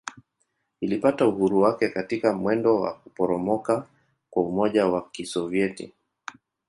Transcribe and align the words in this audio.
Ilipata 0.81 1.27
uhuru 1.27 1.61
wake 1.61 1.89
katika 1.89 2.33
mwendo 2.33 2.75
wa 2.75 2.93
kuporomoka 2.93 3.87
kwa 4.29 4.43
Umoja 4.43 4.87
wa 4.87 5.09
Kisovyeti. 5.09 5.93